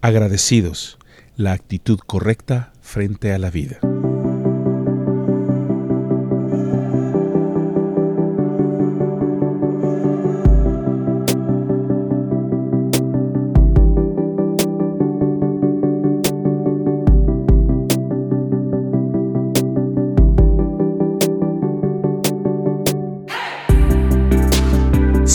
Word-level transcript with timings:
Agradecidos, 0.00 0.96
la 1.36 1.50
actitud 1.50 1.98
correcta 1.98 2.72
frente 2.80 3.32
a 3.32 3.38
la 3.38 3.50
vida. 3.50 3.80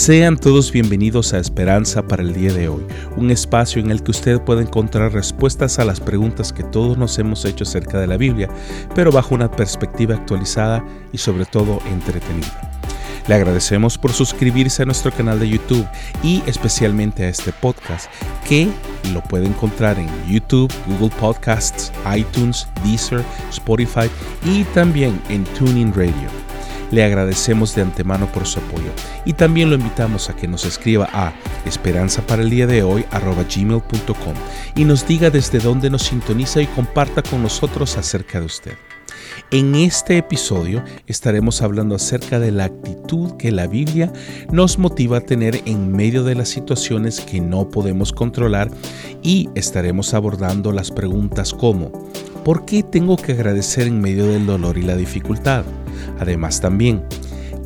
Sean 0.04 0.36
todos 0.36 0.70
bienvenidos 0.70 1.32
a 1.32 1.38
Esperanza 1.38 2.06
para 2.06 2.22
el 2.22 2.34
día 2.34 2.52
de 2.52 2.68
hoy, 2.68 2.84
un 3.16 3.30
espacio 3.30 3.80
en 3.80 3.90
el 3.90 4.02
que 4.02 4.10
usted 4.10 4.38
puede 4.38 4.60
encontrar 4.60 5.14
respuestas 5.14 5.78
a 5.78 5.84
las 5.86 5.98
preguntas 5.98 6.52
que 6.52 6.62
todos 6.62 6.98
nos 6.98 7.18
hemos 7.18 7.46
hecho 7.46 7.64
acerca 7.64 7.98
de 7.98 8.06
la 8.06 8.18
Biblia, 8.18 8.50
pero 8.94 9.10
bajo 9.10 9.34
una 9.34 9.50
perspectiva 9.50 10.14
actualizada 10.14 10.84
y 11.10 11.16
sobre 11.16 11.46
todo 11.46 11.80
entretenida. 11.90 12.70
Le 13.28 13.34
agradecemos 13.34 13.96
por 13.96 14.12
suscribirse 14.12 14.82
a 14.82 14.84
nuestro 14.84 15.10
canal 15.10 15.40
de 15.40 15.48
YouTube 15.48 15.86
y 16.22 16.42
especialmente 16.46 17.24
a 17.24 17.30
este 17.30 17.54
podcast 17.54 18.10
que 18.46 18.68
lo 19.14 19.22
puede 19.22 19.46
encontrar 19.46 19.98
en 19.98 20.10
YouTube, 20.30 20.70
Google 20.86 21.16
Podcasts, 21.18 21.90
iTunes, 22.14 22.68
Deezer, 22.84 23.24
Spotify 23.48 24.10
y 24.44 24.64
también 24.74 25.18
en 25.30 25.44
Tuning 25.44 25.94
Radio. 25.94 26.43
Le 26.94 27.02
agradecemos 27.02 27.74
de 27.74 27.82
antemano 27.82 28.30
por 28.30 28.46
su 28.46 28.60
apoyo 28.60 28.92
y 29.24 29.32
también 29.32 29.68
lo 29.68 29.74
invitamos 29.74 30.30
a 30.30 30.36
que 30.36 30.46
nos 30.46 30.64
escriba 30.64 31.08
a 31.12 31.32
esperanza 31.66 32.24
para 32.24 32.40
el 32.40 32.50
día 32.50 32.68
de 32.68 32.84
hoy 32.84 33.04
gmail.com 33.10 34.34
y 34.76 34.84
nos 34.84 35.04
diga 35.04 35.28
desde 35.28 35.58
dónde 35.58 35.90
nos 35.90 36.04
sintoniza 36.04 36.62
y 36.62 36.68
comparta 36.68 37.20
con 37.20 37.42
nosotros 37.42 37.96
acerca 37.96 38.38
de 38.38 38.46
usted. 38.46 38.72
En 39.50 39.74
este 39.74 40.18
episodio 40.18 40.84
estaremos 41.08 41.62
hablando 41.62 41.96
acerca 41.96 42.38
de 42.38 42.52
la 42.52 42.66
actitud 42.66 43.32
que 43.38 43.50
la 43.50 43.66
Biblia 43.66 44.12
nos 44.52 44.78
motiva 44.78 45.18
a 45.18 45.22
tener 45.22 45.62
en 45.64 45.90
medio 45.90 46.22
de 46.22 46.36
las 46.36 46.48
situaciones 46.48 47.20
que 47.20 47.40
no 47.40 47.70
podemos 47.70 48.12
controlar 48.12 48.70
y 49.20 49.48
estaremos 49.56 50.14
abordando 50.14 50.70
las 50.70 50.92
preguntas 50.92 51.52
como 51.52 51.90
¿por 52.44 52.64
qué 52.64 52.82
tengo 52.82 53.16
que 53.16 53.32
agradecer 53.32 53.86
en 53.86 54.00
medio 54.00 54.26
del 54.26 54.46
dolor 54.46 54.76
y 54.78 54.82
la 54.82 54.96
dificultad? 54.96 55.64
Además 56.20 56.60
también, 56.60 57.02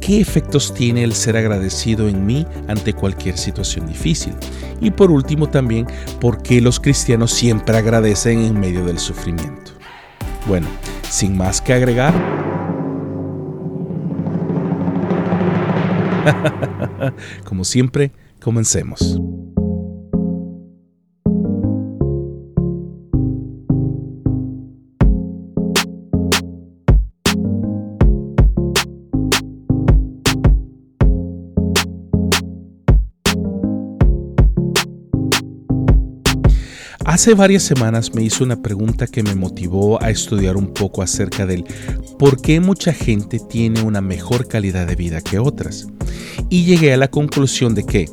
¿qué 0.01 0.21
efectos 0.21 0.73
tiene 0.73 1.03
el 1.03 1.13
ser 1.15 1.37
agradecido 1.37 2.09
en 2.09 2.25
mí 2.25 2.47
ante 2.69 2.93
cualquier 2.93 3.37
situación 3.37 3.87
difícil? 3.87 4.35
Y 4.81 4.93
por 4.93 5.11
último 5.11 5.49
también, 5.49 5.87
¿por 6.21 6.43
qué 6.43 6.61
los 6.61 6.79
cristianos 6.79 7.33
siempre 7.33 7.77
agradecen 7.77 8.39
en 8.39 8.59
medio 8.59 8.85
del 8.85 8.99
sufrimiento? 8.99 9.73
Bueno, 10.47 10.69
sin 11.11 11.37
más 11.37 11.61
que 11.61 11.75
agregar, 11.75 12.15
como 17.45 17.65
siempre, 17.65 18.13
comencemos. 18.41 19.21
Hace 37.09 37.33
varias 37.33 37.63
semanas 37.63 38.15
me 38.15 38.23
hizo 38.23 38.45
una 38.45 38.61
pregunta 38.61 39.07
que 39.07 39.23
me 39.23 39.35
motivó 39.35 40.01
a 40.03 40.11
estudiar 40.11 40.59
un 40.59 40.75
poco 40.75 41.01
acerca 41.01 41.47
del 41.47 41.65
por 42.19 42.39
qué 42.39 42.61
mucha 42.61 42.93
gente 42.93 43.39
tiene 43.39 43.81
una 43.81 44.03
mejor 44.03 44.47
calidad 44.47 44.87
de 44.87 44.95
vida 44.95 45.23
que 45.23 45.39
otras. 45.39 45.89
Y 46.51 46.67
llegué 46.67 46.93
a 46.93 46.99
la 46.99 47.09
conclusión 47.09 47.75
de 47.75 47.87
que 47.87 48.11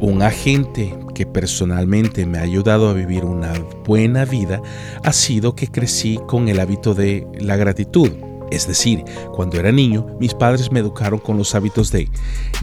un 0.00 0.20
agente 0.22 0.98
que 1.14 1.26
personalmente 1.26 2.26
me 2.26 2.38
ha 2.38 2.42
ayudado 2.42 2.88
a 2.88 2.92
vivir 2.92 3.24
una 3.24 3.52
buena 3.84 4.24
vida 4.24 4.60
ha 5.04 5.12
sido 5.12 5.54
que 5.54 5.68
crecí 5.68 6.18
con 6.26 6.48
el 6.48 6.58
hábito 6.58 6.92
de 6.92 7.24
la 7.38 7.54
gratitud. 7.54 8.10
Es 8.50 8.66
decir, 8.66 9.04
cuando 9.32 9.60
era 9.60 9.70
niño, 9.70 10.08
mis 10.18 10.34
padres 10.34 10.72
me 10.72 10.80
educaron 10.80 11.20
con 11.20 11.38
los 11.38 11.54
hábitos 11.54 11.92
de 11.92 12.10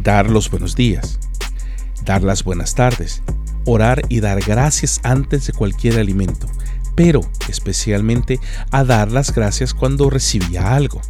dar 0.02 0.30
los 0.30 0.52
buenos 0.52 0.76
días, 0.76 1.18
dar 2.04 2.24
las 2.24 2.44
buenas 2.44 2.76
tardes 2.76 3.24
orar 3.66 4.02
y 4.10 4.20
dar 4.20 4.42
gracias 4.42 5.00
antes 5.04 5.48
de 5.48 5.54
cualquier 5.54 6.00
alimento, 6.00 6.48
pero 6.96 7.22
especialmente 7.50 8.40
a 8.72 8.84
dar 8.84 9.12
las 9.12 9.34
gracias 9.34 9.74
cuando 9.74 10.10
recibía 10.10 10.76
algo. 10.76 11.02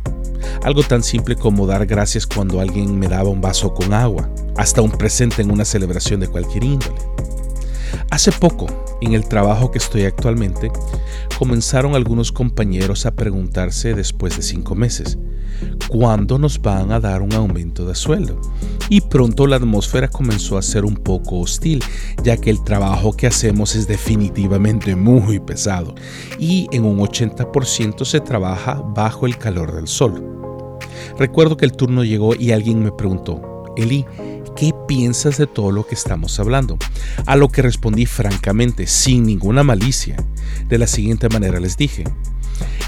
Algo 0.64 0.84
tan 0.84 1.04
simple 1.04 1.36
como 1.36 1.68
dar 1.68 1.86
gracias 1.86 2.28
cuando 2.28 2.60
alguien 2.60 3.00
me 3.00 3.08
daba 3.08 3.30
un 3.30 3.42
vaso 3.42 3.74
con 3.74 3.94
agua, 3.94 4.30
hasta 4.58 4.82
un 4.82 4.92
presente 4.92 5.42
en 5.42 5.52
una 5.52 5.66
celebración 5.66 6.20
de 6.20 6.28
cualquier 6.28 6.64
índole. 6.64 7.02
Hace 8.10 8.32
poco, 8.32 8.68
en 9.04 9.14
el 9.14 9.28
trabajo 9.28 9.72
que 9.72 9.78
estoy 9.78 10.04
actualmente, 10.04 10.72
comenzaron 11.38 11.96
algunos 11.96 12.32
compañeros 12.32 13.06
a 13.06 13.16
preguntarse 13.16 13.94
después 13.94 14.38
de 14.38 14.44
cinco 14.44 14.76
meses, 14.76 15.18
¿cuándo 15.88 16.38
nos 16.40 16.62
van 16.62 16.92
a 16.92 17.00
dar 17.00 17.22
un 17.22 17.34
aumento 17.34 17.86
de 17.86 17.96
sueldo? 17.96 18.40
Y 18.90 19.02
pronto 19.02 19.48
la 19.48 19.58
atmósfera 19.58 20.08
comenzó 20.08 20.58
a 20.58 20.62
ser 20.62 20.86
un 20.86 20.96
poco 20.96 21.40
hostil, 21.40 21.84
ya 22.24 22.38
que 22.38 22.50
el 22.50 22.64
trabajo 22.64 23.14
que 23.14 23.28
hacemos 23.28 23.76
es 23.76 23.88
definitivamente 23.88 24.96
muy 24.96 25.40
pesado 25.40 25.96
y 26.40 26.68
en 26.72 26.86
un 26.86 27.00
80% 27.00 28.06
se 28.06 28.20
trabaja 28.20 28.82
bajo 28.96 29.26
el 29.26 29.38
calor 29.38 29.74
del 29.76 29.88
sol. 29.88 30.24
Recuerdo 31.18 31.58
que 31.58 31.66
el 31.66 31.74
turno 31.74 32.04
llegó 32.04 32.36
y 32.36 32.52
alguien 32.52 32.84
me 32.84 32.92
preguntó, 32.92 33.42
Eli, 33.76 34.06
¿qué 34.56 34.74
piensas 34.88 35.38
de 35.38 35.48
todo 35.48 35.72
lo 35.72 35.86
que 35.86 35.96
estamos 35.96 36.40
hablando? 36.40 36.78
A 37.26 37.36
lo 37.36 37.50
que 37.50 37.62
respondí 37.62 38.06
francamente, 38.06 38.88
sin 38.88 39.26
ninguna 39.26 39.64
malicia. 39.64 40.16
De 40.68 40.78
la 40.78 40.88
siguiente 40.88 41.30
manera 41.30 41.60
les 41.60 41.78
dije, 41.78 42.04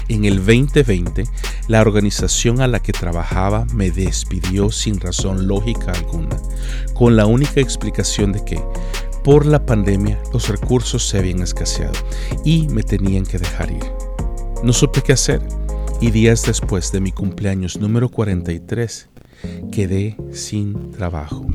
en 0.08 0.24
el 0.24 0.36
2020, 0.36 1.24
la 1.68 1.80
organización 1.80 2.60
a 2.60 2.68
la 2.68 2.80
que 2.80 2.92
trabajaba 2.92 3.66
me 3.74 3.90
despidió 3.90 4.70
sin 4.70 5.00
razón 5.00 5.48
lógica 5.48 5.92
alguna, 5.92 6.36
con 6.94 7.16
la 7.16 7.26
única 7.26 7.60
explicación 7.60 8.32
de 8.32 8.44
que 8.44 8.62
por 9.24 9.46
la 9.46 9.66
pandemia 9.66 10.22
los 10.32 10.48
recursos 10.48 11.08
se 11.08 11.18
habían 11.18 11.42
escaseado 11.42 11.94
y 12.44 12.68
me 12.68 12.84
tenían 12.84 13.26
que 13.26 13.38
dejar 13.38 13.72
ir. 13.72 13.84
No 14.62 14.72
supe 14.72 15.02
qué 15.02 15.12
hacer 15.12 15.42
y 16.00 16.10
días 16.10 16.44
después 16.44 16.92
de 16.92 17.00
mi 17.00 17.10
cumpleaños 17.10 17.78
número 17.78 18.08
43 18.08 19.08
quedé 19.70 20.16
sin 20.32 20.90
trabajo. 20.90 21.46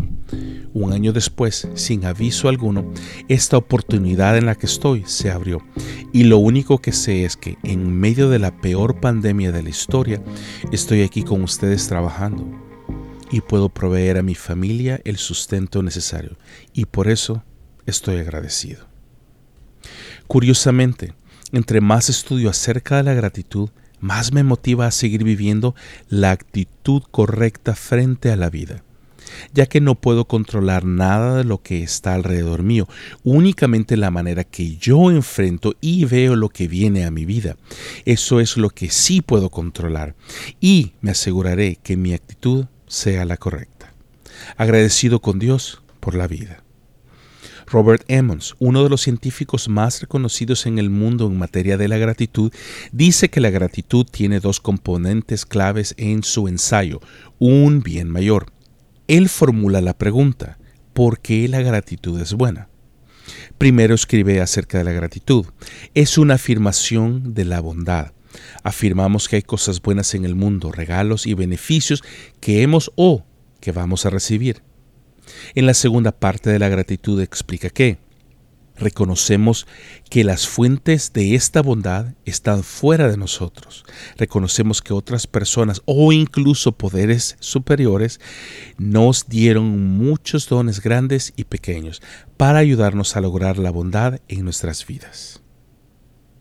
Un 0.74 0.94
año 0.94 1.12
después, 1.12 1.68
sin 1.76 2.06
aviso 2.06 2.48
alguno, 2.48 2.94
esta 3.28 3.58
oportunidad 3.58 4.38
en 4.38 4.46
la 4.46 4.56
que 4.56 4.68
estoy 4.68 5.04
se 5.06 5.30
abrió. 5.30 5.62
Y 6.14 6.24
lo 6.24 6.38
único 6.38 6.80
que 6.80 6.94
sé 6.94 7.26
es 7.26 7.36
que 7.36 7.58
en 7.64 7.92
medio 7.92 8.30
de 8.30 8.40
la 8.40 8.56
peor 8.62 9.02
pandemia 9.02 9.52
de 9.52 9.64
la 9.64 9.70
historia, 9.70 10.22
estoy 10.72 11.02
aquí 11.02 11.24
con 11.24 11.44
ustedes 11.44 11.88
trabajando. 11.88 12.46
Y 13.32 13.42
puedo 13.42 13.70
proveer 13.70 14.18
a 14.18 14.24
mi 14.24 14.36
familia 14.36 15.02
el 15.04 15.18
sustento 15.18 15.84
necesario. 15.84 16.38
Y 16.74 16.86
por 16.86 17.10
eso 17.10 17.44
estoy 17.86 18.18
agradecido. 18.18 18.86
Curiosamente, 20.28 21.14
entre 21.52 21.82
más 21.82 22.10
estudio 22.10 22.50
acerca 22.50 22.98
de 22.98 23.04
la 23.04 23.14
gratitud, 23.14 23.70
más 24.02 24.34
me 24.34 24.44
motiva 24.44 24.88
a 24.88 24.92
seguir 24.92 25.24
viviendo 25.24 25.76
la 26.10 26.32
actitud 26.32 27.04
correcta 27.12 27.76
frente 27.76 28.32
a 28.32 28.36
la 28.36 28.50
vida 28.50 28.84
ya 29.54 29.66
que 29.66 29.82
no 29.82 29.96
puedo 29.96 30.26
controlar 30.26 30.86
nada 30.86 31.38
de 31.38 31.44
lo 31.44 31.62
que 31.62 31.84
está 31.84 32.14
alrededor 32.14 32.64
mío, 32.64 32.88
únicamente 33.24 33.98
la 33.98 34.12
manera 34.12 34.44
que 34.44 34.78
yo 34.78 35.12
enfrento 35.12 35.76
y 35.82 36.06
veo 36.06 36.36
lo 36.36 36.50
que 36.50 36.68
viene 36.68 37.06
a 37.06 37.12
mi 37.12 37.26
vida. 37.26 37.58
Eso 38.06 38.40
es 38.40 38.58
lo 38.58 38.70
que 38.70 38.90
sí 38.90 39.22
puedo 39.22 39.50
controlar 39.50 40.16
y 40.60 40.94
me 41.02 41.12
aseguraré 41.12 41.78
que 41.82 41.98
mi 41.98 42.14
actitud 42.14 42.66
sea 42.88 43.26
la 43.26 43.38
correcta. 43.38 43.94
Agradecido 44.58 45.20
con 45.20 45.40
Dios 45.40 45.82
por 46.00 46.16
la 46.16 46.28
vida. 46.28 46.61
Robert 47.72 48.04
Emmons, 48.08 48.56
uno 48.60 48.84
de 48.84 48.90
los 48.90 49.02
científicos 49.02 49.70
más 49.70 50.02
reconocidos 50.02 50.66
en 50.66 50.78
el 50.78 50.90
mundo 50.90 51.28
en 51.28 51.38
materia 51.38 51.78
de 51.78 51.88
la 51.88 51.98
gratitud, 51.98 52.52
dice 52.92 53.30
que 53.30 53.40
la 53.40 53.50
gratitud 53.50 54.06
tiene 54.06 54.40
dos 54.40 54.60
componentes 54.60 55.46
claves 55.46 55.96
en 55.98 56.24
su 56.24 56.48
ensayo, 56.48 57.00
un 57.40 57.82
bien 57.82 58.10
mayor 58.10 58.52
él 59.12 59.28
formula 59.28 59.82
la 59.82 59.98
pregunta, 59.98 60.58
¿por 60.94 61.20
qué 61.20 61.46
la 61.50 61.62
gratitud 61.62 62.18
es 62.22 62.34
buena? 62.34 62.70
Primero 63.58 63.94
escribe 63.94 64.40
acerca 64.40 64.78
de 64.78 64.86
la 64.86 64.94
gratitud. 64.94 65.48
Es 65.94 66.18
una 66.18 66.36
afirmación 66.36 67.34
de 67.34 67.44
la 67.44 67.60
bondad. 67.60 68.14
Afirmamos 68.64 69.28
que 69.28 69.36
hay 69.36 69.42
cosas 69.42 69.82
buenas 69.82 70.16
en 70.16 70.24
el 70.24 70.36
mundo, 70.36 70.72
regalos 70.72 71.28
y 71.28 71.34
beneficios 71.34 72.04
que 72.40 72.62
hemos 72.62 72.90
o 72.96 73.26
que 73.60 73.74
vamos 73.74 74.06
a 74.06 74.10
recibir. 74.10 74.64
En 75.56 75.66
la 75.66 75.74
segunda 75.74 76.12
parte 76.12 76.50
de 76.50 76.60
la 76.60 76.70
gratitud 76.70 77.22
explica 77.22 77.70
que 77.70 77.98
Reconocemos 78.82 79.68
que 80.10 80.24
las 80.24 80.48
fuentes 80.48 81.14
de 81.14 81.36
esta 81.36 81.62
bondad 81.62 82.16
están 82.26 82.64
fuera 82.64 83.10
de 83.10 83.16
nosotros. 83.16 83.86
Reconocemos 84.18 84.82
que 84.82 84.92
otras 84.92 85.28
personas 85.28 85.84
o 85.86 86.12
incluso 86.12 86.72
poderes 86.72 87.38
superiores 87.40 88.20
nos 88.80 89.28
dieron 89.28 89.98
muchos 89.98 90.50
dones 90.50 90.82
grandes 90.82 91.32
y 91.36 91.44
pequeños 91.44 92.02
para 92.38 92.58
ayudarnos 92.58 93.16
a 93.16 93.22
lograr 93.22 93.60
la 93.60 93.70
bondad 93.70 94.20
en 94.28 94.44
nuestras 94.46 94.88
vidas. 94.88 95.44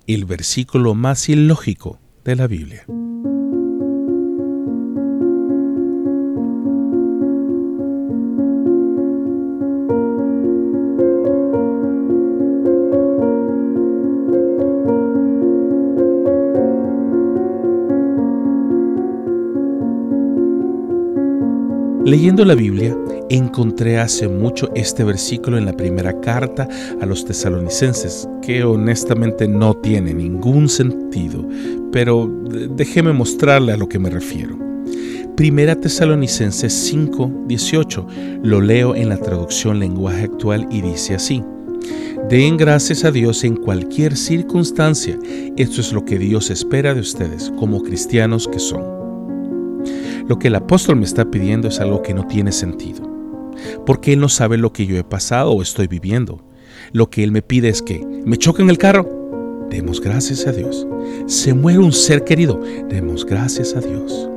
El 0.06 0.24
versículo 0.24 0.94
más 0.94 1.28
ilógico 1.28 2.00
de 2.24 2.36
la 2.36 2.46
Biblia. 2.46 2.86
Leyendo 22.10 22.44
la 22.44 22.56
Biblia, 22.56 22.98
encontré 23.28 24.00
hace 24.00 24.26
mucho 24.26 24.68
este 24.74 25.04
versículo 25.04 25.58
en 25.58 25.64
la 25.64 25.76
primera 25.76 26.20
carta 26.20 26.68
a 27.00 27.06
los 27.06 27.24
tesalonicenses, 27.24 28.28
que 28.42 28.64
honestamente 28.64 29.46
no 29.46 29.74
tiene 29.74 30.12
ningún 30.12 30.68
sentido, 30.68 31.48
pero 31.92 32.28
déjeme 32.74 33.12
mostrarle 33.12 33.74
a 33.74 33.76
lo 33.76 33.88
que 33.88 34.00
me 34.00 34.10
refiero. 34.10 34.58
Primera 35.36 35.76
Tesalonicenses 35.76 36.72
5, 36.72 37.44
18, 37.46 38.06
lo 38.42 38.60
leo 38.60 38.96
en 38.96 39.08
la 39.08 39.16
traducción 39.16 39.78
lenguaje 39.78 40.24
actual 40.24 40.66
y 40.68 40.80
dice 40.80 41.14
así. 41.14 41.44
Den 42.28 42.56
gracias 42.56 43.04
a 43.04 43.12
Dios 43.12 43.44
en 43.44 43.54
cualquier 43.54 44.16
circunstancia. 44.16 45.16
Esto 45.56 45.80
es 45.80 45.92
lo 45.92 46.04
que 46.04 46.18
Dios 46.18 46.50
espera 46.50 46.92
de 46.92 47.02
ustedes 47.02 47.52
como 47.56 47.84
cristianos 47.84 48.48
que 48.48 48.58
son. 48.58 48.99
Lo 50.30 50.38
que 50.38 50.46
el 50.46 50.54
apóstol 50.54 50.94
me 50.94 51.06
está 51.06 51.28
pidiendo 51.28 51.66
es 51.66 51.80
algo 51.80 52.02
que 52.02 52.14
no 52.14 52.24
tiene 52.24 52.52
sentido, 52.52 53.02
porque 53.84 54.12
él 54.12 54.20
no 54.20 54.28
sabe 54.28 54.58
lo 54.58 54.72
que 54.72 54.86
yo 54.86 54.96
he 54.96 55.02
pasado 55.02 55.50
o 55.50 55.60
estoy 55.60 55.88
viviendo. 55.88 56.40
Lo 56.92 57.10
que 57.10 57.24
él 57.24 57.32
me 57.32 57.42
pide 57.42 57.68
es 57.68 57.82
que 57.82 58.06
me 58.24 58.36
choquen 58.36 58.70
el 58.70 58.78
carro, 58.78 59.66
demos 59.70 60.00
gracias 60.00 60.46
a 60.46 60.52
Dios. 60.52 60.86
Se 61.26 61.52
muere 61.52 61.80
un 61.80 61.90
ser 61.90 62.22
querido, 62.22 62.60
demos 62.88 63.26
gracias 63.26 63.74
a 63.74 63.80
Dios. 63.80 64.30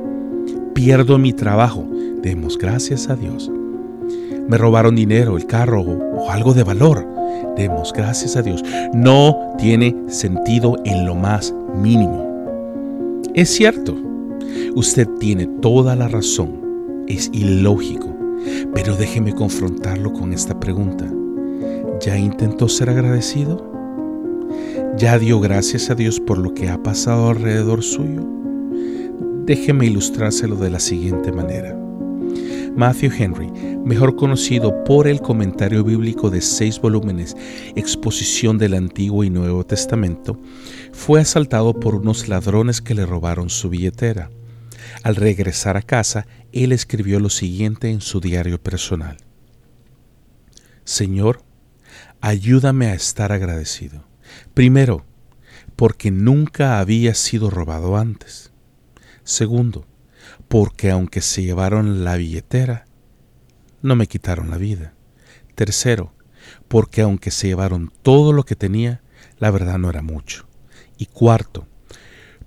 Pierdo 0.74 1.16
mi 1.16 1.32
trabajo, 1.32 1.88
demos 2.20 2.58
gracias 2.58 3.08
a 3.08 3.14
Dios. 3.14 3.48
Me 4.48 4.58
robaron 4.58 4.96
dinero, 4.96 5.36
el 5.36 5.46
carro 5.46 5.80
o, 5.80 6.28
algo 6.28 6.54
de 6.54 6.64
valor, 6.64 7.06
demos 7.56 7.92
gracias 7.92 8.34
a 8.34 8.42
Dios. 8.42 8.64
No 8.92 9.54
tiene 9.58 9.94
sentido 10.08 10.76
en 10.84 11.06
lo 11.06 11.14
más 11.14 11.54
mínimo. 11.72 13.22
Es 13.32 13.50
cierto, 13.50 13.96
Usted 14.74 15.08
tiene 15.18 15.46
toda 15.60 15.96
la 15.96 16.08
razón. 16.08 17.04
Es 17.08 17.30
ilógico. 17.32 18.14
Pero 18.74 18.96
déjeme 18.96 19.32
confrontarlo 19.34 20.12
con 20.12 20.32
esta 20.32 20.58
pregunta. 20.58 21.10
¿Ya 22.00 22.18
intentó 22.18 22.68
ser 22.68 22.90
agradecido? 22.90 23.72
¿Ya 24.96 25.18
dio 25.18 25.40
gracias 25.40 25.90
a 25.90 25.94
Dios 25.94 26.20
por 26.20 26.38
lo 26.38 26.54
que 26.54 26.68
ha 26.68 26.82
pasado 26.82 27.30
alrededor 27.30 27.82
suyo? 27.82 28.26
Déjeme 29.44 29.86
ilustrárselo 29.86 30.56
de 30.56 30.70
la 30.70 30.80
siguiente 30.80 31.32
manera. 31.32 31.78
Matthew 32.76 33.12
Henry, 33.16 33.52
mejor 33.84 34.16
conocido 34.16 34.82
por 34.84 35.06
el 35.06 35.20
comentario 35.20 35.84
bíblico 35.84 36.28
de 36.28 36.40
seis 36.40 36.80
volúmenes, 36.80 37.36
exposición 37.76 38.58
del 38.58 38.74
Antiguo 38.74 39.22
y 39.22 39.30
Nuevo 39.30 39.64
Testamento, 39.64 40.38
fue 40.92 41.20
asaltado 41.20 41.78
por 41.78 41.94
unos 41.94 42.26
ladrones 42.26 42.80
que 42.80 42.94
le 42.94 43.06
robaron 43.06 43.48
su 43.48 43.68
billetera. 43.70 44.30
Al 45.02 45.16
regresar 45.16 45.76
a 45.76 45.82
casa, 45.82 46.26
él 46.52 46.72
escribió 46.72 47.20
lo 47.20 47.30
siguiente 47.30 47.90
en 47.90 48.00
su 48.00 48.20
diario 48.20 48.62
personal. 48.62 49.16
Señor, 50.84 51.42
ayúdame 52.20 52.86
a 52.86 52.94
estar 52.94 53.32
agradecido. 53.32 54.04
Primero, 54.54 55.04
porque 55.76 56.10
nunca 56.10 56.78
había 56.78 57.14
sido 57.14 57.50
robado 57.50 57.96
antes. 57.96 58.52
Segundo, 59.24 59.86
porque 60.48 60.90
aunque 60.90 61.20
se 61.20 61.42
llevaron 61.42 62.04
la 62.04 62.16
billetera, 62.16 62.86
no 63.82 63.96
me 63.96 64.06
quitaron 64.06 64.50
la 64.50 64.56
vida. 64.56 64.94
Tercero, 65.54 66.12
porque 66.68 67.02
aunque 67.02 67.30
se 67.30 67.48
llevaron 67.48 67.92
todo 68.02 68.32
lo 68.32 68.44
que 68.44 68.56
tenía, 68.56 69.02
la 69.38 69.50
verdad 69.50 69.78
no 69.78 69.90
era 69.90 70.02
mucho. 70.02 70.46
Y 70.96 71.06
cuarto, 71.06 71.66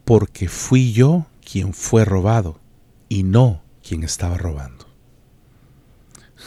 porque 0.05 0.47
fui 0.47 0.93
yo 0.93 1.27
quien 1.49 1.73
fue 1.73 2.03
robado 2.03 2.59
y 3.07 3.23
no 3.23 3.63
quien 3.81 4.03
estaba 4.03 4.37
robando. 4.37 4.85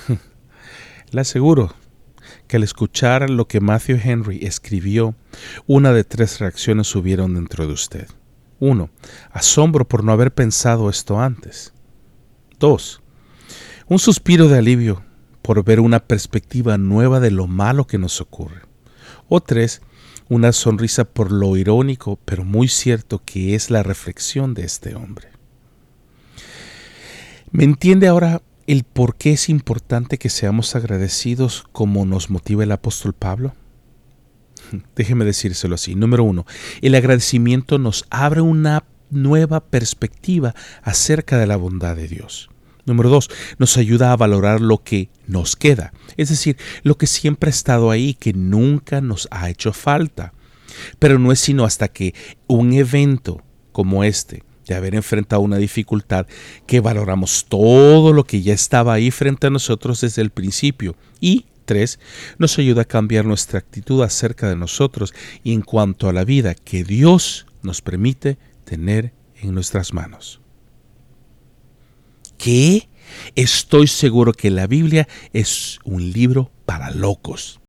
Le 1.11 1.21
aseguro 1.23 1.75
que 2.47 2.57
al 2.57 2.63
escuchar 2.63 3.31
lo 3.31 3.49
que 3.49 3.61
Matthew 3.61 3.99
Henry 4.03 4.45
escribió, 4.45 5.15
una 5.67 5.93
de 5.93 6.05
tres 6.05 6.39
reacciones 6.39 6.87
subieron 6.89 7.35
dentro 7.35 7.67
de 7.67 7.73
usted. 7.73 8.09
Uno, 8.59 8.91
asombro 9.31 9.89
por 9.89 10.05
no 10.05 10.13
haber 10.13 10.35
pensado 10.35 10.91
esto 10.91 11.19
antes. 11.19 11.73
Dos, 12.59 13.01
un 13.87 13.99
suspiro 13.99 14.49
de 14.49 14.59
alivio 14.59 15.03
por 15.41 15.65
ver 15.65 15.81
una 15.81 16.01
perspectiva 16.01 16.77
nueva 16.77 17.21
de 17.21 17.31
lo 17.31 17.47
malo 17.47 17.87
que 17.87 17.97
nos 17.97 18.21
ocurre. 18.21 18.61
O 19.29 19.41
tres, 19.41 19.81
una 20.31 20.53
sonrisa 20.53 21.05
por 21.05 21.33
lo 21.33 21.57
irónico, 21.57 22.19
pero 22.25 22.45
muy 22.45 22.69
cierto 22.69 23.21
que 23.23 23.57
es 23.57 23.69
la 23.69 23.83
reflexión 23.83 24.55
de 24.55 24.63
este 24.63 24.95
hombre. 24.95 25.29
¿Me 27.51 27.65
entiende 27.65 28.07
ahora 28.07 28.41
el 28.69 28.85
por 28.85 29.17
qué 29.17 29.33
es 29.33 29.49
importante 29.49 30.19
que 30.19 30.31
seamos 30.31 30.77
agradecidos 30.77 31.65
como 31.73 32.07
nos 32.07 32.31
motiva 32.31 32.63
el 32.63 32.71
apóstol 32.71 33.13
Pablo? 33.13 33.55
Déjeme 34.95 35.25
decírselo 35.25 35.75
así. 35.75 35.97
Número 35.97 36.23
uno, 36.23 36.47
el 36.81 36.95
agradecimiento 36.95 37.79
nos 37.79 38.07
abre 38.09 38.41
una 38.41 38.85
nueva 39.11 39.59
perspectiva 39.59 40.55
acerca 40.83 41.39
de 41.39 41.49
la 41.49 41.57
bondad 41.57 41.97
de 41.97 42.07
Dios. 42.07 42.51
Número 42.87 43.11
dos, 43.11 43.31
nos 43.59 43.77
ayuda 43.77 44.13
a 44.13 44.17
valorar 44.17 44.61
lo 44.61 44.83
que 44.83 45.11
nos 45.27 45.57
queda, 45.57 45.93
es 46.17 46.29
decir, 46.29 46.57
lo 46.83 46.97
que 46.97 47.07
siempre 47.07 47.49
ha 47.49 47.51
estado 47.51 47.91
ahí, 47.91 48.15
que 48.15 48.33
nunca 48.33 49.01
nos 49.01 49.29
ha 49.31 49.51
hecho 49.51 49.73
falta. 49.73 50.33
Pero 50.99 51.19
no 51.19 51.33
es 51.33 51.41
sino 51.41 51.65
hasta 51.65 51.89
que 51.89 52.15
un 52.47 52.73
evento 52.73 53.43
como 53.73 54.05
este, 54.05 54.45
de 54.67 54.75
haber 54.75 54.95
enfrentado 54.95 55.43
una 55.43 55.57
dificultad, 55.57 56.27
que 56.67 56.81
valoramos 56.81 57.47
todo 57.49 58.13
lo 58.13 58.25
que 58.25 58.43
ya 58.43 58.55
estaba 58.55 58.95
ahí 58.95 59.11
frente 59.11 59.49
a 59.49 59.51
nosotros 59.51 60.01
desde 60.01 60.23
el 60.23 60.31
principio. 60.31 60.97
Y 61.21 61.47
tres, 61.65 61.99
nos 62.39 62.59
ayuda 62.59 62.83
a 62.83 62.87
cambiar 62.87 63.25
nuestra 63.25 63.59
actitud 63.59 64.03
acerca 64.03 64.49
de 64.49 64.57
nosotros 64.57 65.13
y 65.43 65.53
en 65.53 65.63
cuanto 65.63 66.09
a 66.09 66.13
la 66.13 66.25
vida 66.25 66.55
que 66.55 66.85
Dios 66.85 67.47
nos 67.63 67.83
permite 67.83 68.39
tener 68.65 69.13
en 69.41 69.55
nuestras 69.55 69.93
manos. 69.93 70.41
¿Qué? 72.43 72.89
Estoy 73.35 73.87
seguro 73.87 74.33
que 74.33 74.51
la 74.51 74.67
Biblia 74.67 75.07
es 75.35 75.79
un 75.85 76.11
libro 76.11 76.51
para 76.65 76.91
locos. 76.91 77.61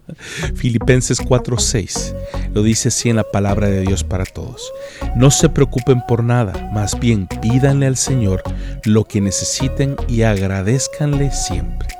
Filipenses 0.68 1.22
4:6 1.22 2.14
lo 2.54 2.62
dice 2.62 2.90
así 2.90 3.10
en 3.10 3.16
la 3.16 3.24
palabra 3.24 3.70
de 3.70 3.80
Dios 3.84 4.04
para 4.04 4.26
todos. 4.26 4.74
No 5.16 5.32
se 5.32 5.48
preocupen 5.48 6.02
por 6.06 6.26
nada, 6.26 6.70
más 6.74 7.00
bien 7.00 7.26
pídanle 7.42 7.86
al 7.86 7.96
Señor 7.96 8.44
lo 8.84 9.06
que 9.06 9.22
necesiten 9.22 9.96
y 10.10 10.24
agradezcanle 10.24 11.32
siempre. 11.32 11.97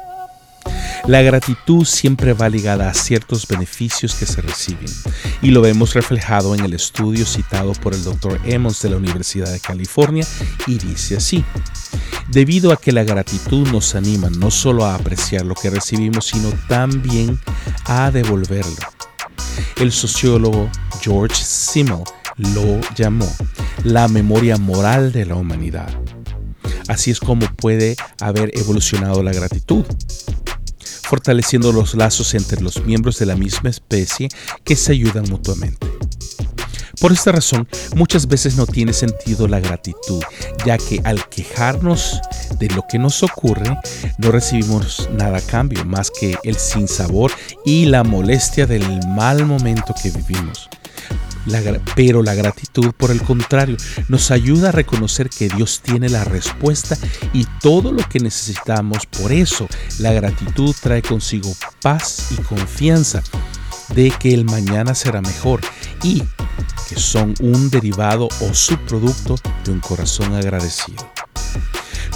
La 1.08 1.22
gratitud 1.22 1.86
siempre 1.86 2.34
va 2.34 2.50
ligada 2.50 2.90
a 2.90 2.94
ciertos 2.94 3.48
beneficios 3.48 4.14
que 4.14 4.26
se 4.26 4.42
reciben 4.42 4.94
y 5.42 5.52
lo 5.52 5.62
vemos 5.62 5.94
reflejado 5.94 6.54
en 6.54 6.66
el 6.66 6.74
estudio 6.74 7.26
citado 7.26 7.72
por 7.72 7.94
el 7.94 8.04
Dr. 8.04 8.42
Emmons 8.44 8.82
de 8.82 8.90
la 8.90 8.98
Universidad 8.98 9.50
de 9.50 9.62
California 9.62 10.28
y 10.68 10.78
dice 10.78 11.16
así, 11.16 11.46
debido 12.30 12.74
a 12.74 12.78
que 12.78 12.92
la 12.92 13.06
gratitud 13.06 13.70
nos 13.70 13.96
anima 13.96 14.30
no 14.30 14.52
solo 14.52 14.84
a 14.84 14.96
apreciar 14.96 15.46
lo 15.46 15.56
que 15.56 15.70
recibimos, 15.70 16.26
sino 16.26 16.50
también 16.68 17.40
a 17.86 18.12
devolverlo. 18.12 18.76
El 19.78 19.94
sociólogo 19.94 20.70
George 21.00 21.42
Simmel 21.42 22.04
lo 22.36 22.82
llamó 22.98 23.34
la 23.86 24.10
memoria 24.10 24.58
moral 24.58 25.14
de 25.14 25.26
la 25.26 25.36
humanidad. 25.36 25.90
Así 26.90 27.12
es 27.12 27.22
como 27.22 27.48
puede 27.56 27.96
haber 28.20 28.52
evolucionado 28.58 29.24
la 29.24 29.32
gratitud 29.32 29.86
fortaleciendo 31.08 31.72
los 31.72 31.96
lazos 31.96 32.34
entre 32.34 32.62
los 32.62 32.84
miembros 32.86 33.18
de 33.20 33.26
la 33.26 33.36
misma 33.36 33.70
especie 33.70 34.30
que 34.64 34.76
se 34.76 34.92
ayudan 34.92 35.26
mutuamente. 35.30 35.88
Por 37.00 37.12
esta 37.12 37.32
razón, 37.32 37.68
muchas 37.96 38.28
veces 38.28 38.56
no 38.56 38.66
tiene 38.66 38.92
sentido 38.92 39.48
la 39.48 39.60
gratitud, 39.60 40.24
ya 40.66 40.78
que 40.78 41.00
al 41.04 41.30
quejarnos 41.30 42.20
de 42.58 42.70
lo 42.70 42.84
que 42.90 42.98
nos 42.98 43.22
ocurre, 43.22 43.78
no 44.18 44.32
recibimos 44.32 45.08
nada 45.14 45.38
a 45.38 45.42
cambio 45.42 45.86
más 45.86 46.10
que 46.10 46.36
el 46.44 46.56
sinsabor 46.56 47.32
y 47.64 47.86
la 47.86 48.04
molestia 48.04 48.66
del 48.66 48.84
mal 49.10 49.46
momento 49.46 49.94
que 50.02 50.10
vivimos. 50.10 50.70
Pero 51.96 52.24
la 52.24 52.34
gratitud, 52.34 52.92
por 52.96 53.12
el 53.12 53.22
contrario, 53.22 53.78
nos 54.08 54.32
ayuda 54.32 54.70
a 54.70 54.72
reconocer 54.72 55.30
que 55.30 55.50
Dios 55.50 55.82
tiene 55.82 56.10
la 56.10 56.24
respuesta 56.24 56.98
y 57.34 57.46
todo 57.62 57.92
lo 57.92 58.08
que 58.08 58.20
necesitamos. 58.20 59.06
Por 59.06 59.32
eso, 59.32 59.68
la 60.00 60.14
gratitud 60.14 60.76
trae 60.82 61.02
consigo 61.02 61.54
paz 61.82 62.28
y 62.32 62.36
confianza 62.42 63.24
de 63.96 64.12
que 64.12 64.34
el 64.34 64.46
mañana 64.46 64.94
será 64.96 65.22
mejor 65.22 65.62
y 66.04 66.24
que 66.90 67.00
son 67.00 67.34
un 67.42 67.70
derivado 67.70 68.28
o 68.42 68.54
subproducto 68.54 69.36
de 69.64 69.72
un 69.72 69.80
corazón 69.80 70.34
agradecido. 70.36 71.10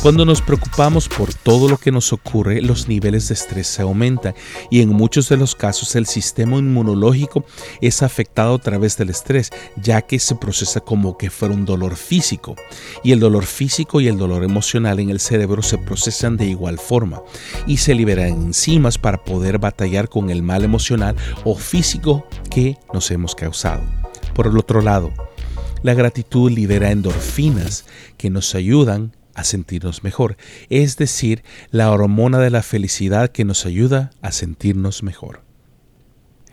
Cuando 0.02 0.26
nos 0.26 0.42
preocupamos 0.42 1.08
por 1.08 1.32
todo 1.32 1.70
lo 1.70 1.78
que 1.78 1.92
nos 1.92 2.12
ocurre, 2.12 2.60
los 2.64 2.88
niveles 2.88 3.28
de 3.28 3.36
estrés 3.36 3.68
se 3.68 3.84
aumentan 3.84 4.34
y 4.72 4.82
en 4.82 4.90
muchos 4.90 5.30
de 5.30 5.38
los 5.38 5.54
casos 5.54 5.96
el 5.96 6.08
sistema 6.08 6.58
inmunológico 6.58 7.46
es 7.82 8.02
afectado 8.02 8.56
a 8.56 8.58
través 8.58 8.98
del 8.98 9.12
estrés, 9.12 9.52
ya 9.76 10.02
que 10.02 10.18
se 10.18 10.34
procesa 10.34 10.80
como 10.80 11.20
que 11.20 11.30
fuera 11.30 11.54
un 11.54 11.66
dolor 11.66 11.98
físico. 11.98 12.56
Y 13.04 13.12
el 13.12 13.20
dolor 13.20 13.46
físico 13.46 14.02
y 14.02 14.08
el 14.08 14.18
dolor 14.18 14.44
emocional 14.44 15.00
en 15.00 15.12
el 15.12 15.20
cerebro 15.20 15.62
se 15.62 15.78
procesan 15.78 16.36
de 16.36 16.48
igual 16.48 16.80
forma 16.80 17.22
y 17.68 17.78
se 17.78 17.94
liberan 17.94 18.30
enzimas 18.30 18.98
para 18.98 19.24
poder 19.24 19.60
batallar 19.60 20.10
con 20.10 20.32
el 20.32 20.42
mal 20.42 20.64
emocional 20.64 21.16
o 21.44 21.56
físico 21.56 22.26
que 22.50 22.76
nos 22.92 23.12
hemos 23.12 23.36
causado. 23.36 23.84
Por 24.34 24.48
el 24.48 24.58
otro 24.58 24.82
lado, 24.82 25.14
la 25.84 25.94
gratitud 25.94 26.50
libera 26.50 26.90
endorfinas 26.90 27.86
que 28.18 28.32
nos 28.32 28.56
ayudan 28.56 29.12
a 29.34 29.44
sentirnos 29.44 30.04
mejor, 30.04 30.38
es 30.70 30.98
decir, 30.98 31.44
la 31.70 31.92
hormona 31.92 32.40
de 32.40 32.50
la 32.50 32.64
felicidad 32.64 33.30
que 33.30 33.46
nos 33.46 33.66
ayuda 33.66 34.12
a 34.22 34.32
sentirnos 34.32 35.04
mejor 35.04 35.51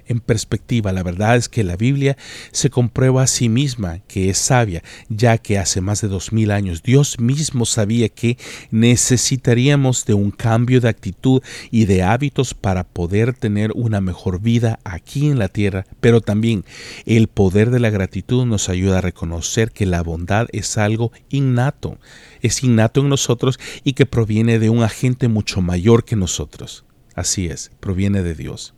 en 0.08 0.20
perspectiva. 0.20 0.92
La 0.92 1.02
verdad 1.02 1.36
es 1.36 1.48
que 1.48 1.64
la 1.64 1.76
Biblia 1.76 2.16
se 2.50 2.70
comprueba 2.70 3.22
a 3.22 3.26
sí 3.26 3.48
misma 3.48 4.00
que 4.08 4.30
es 4.30 4.38
sabia, 4.38 4.82
ya 5.08 5.38
que 5.38 5.58
hace 5.58 5.80
más 5.80 6.00
de 6.00 6.08
dos 6.08 6.32
mil 6.32 6.50
años 6.50 6.82
Dios 6.82 7.20
mismo 7.20 7.64
sabía 7.64 8.08
que 8.08 8.38
necesitaríamos 8.70 10.04
de 10.04 10.14
un 10.14 10.30
cambio 10.30 10.80
de 10.80 10.88
actitud 10.88 11.42
y 11.70 11.84
de 11.84 12.02
hábitos 12.02 12.54
para 12.54 12.84
poder 12.84 13.34
tener 13.34 13.72
una 13.74 14.00
mejor 14.00 14.40
vida 14.40 14.78
aquí 14.84 15.28
en 15.28 15.38
la 15.38 15.48
tierra, 15.48 15.86
pero 16.00 16.20
también 16.20 16.64
el 17.06 17.28
poder 17.28 17.70
de 17.70 17.80
la 17.80 17.90
gratitud 17.90 18.44
nos 18.46 18.68
ayuda 18.68 18.98
a 18.98 19.02
reconocer 19.02 19.70
que 19.70 19.86
la 19.86 20.02
bondad 20.02 20.48
es 20.52 20.78
algo 20.78 21.12
innato, 21.28 21.98
es 22.40 22.62
innato 22.62 23.00
en 23.00 23.08
nosotros 23.08 23.58
y 23.84 23.92
que 23.92 24.06
proviene 24.06 24.58
de 24.58 24.70
un 24.70 24.82
agente 24.82 25.28
mucho 25.28 25.60
mayor 25.60 26.04
que 26.04 26.16
nosotros. 26.16 26.84
Así 27.14 27.46
es, 27.46 27.70
proviene 27.80 28.22
de 28.22 28.34
Dios. 28.34 28.74